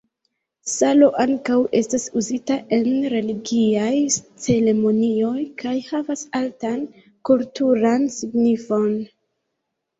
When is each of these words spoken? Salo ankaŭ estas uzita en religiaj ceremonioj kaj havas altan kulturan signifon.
Salo 0.69 1.09
ankaŭ 1.23 1.57
estas 1.79 2.05
uzita 2.21 2.57
en 2.77 2.89
religiaj 3.13 3.91
ceremonioj 4.47 5.37
kaj 5.63 5.77
havas 5.93 6.27
altan 6.43 6.83
kulturan 7.33 8.13
signifon. 8.21 8.93